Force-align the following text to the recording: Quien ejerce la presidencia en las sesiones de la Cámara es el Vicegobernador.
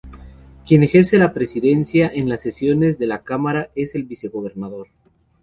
Quien 0.65 0.81
ejerce 0.81 1.19
la 1.19 1.31
presidencia 1.31 2.09
en 2.11 2.27
las 2.27 2.41
sesiones 2.41 2.97
de 2.97 3.05
la 3.05 3.21
Cámara 3.21 3.69
es 3.75 3.93
el 3.93 4.05
Vicegobernador. 4.05 4.87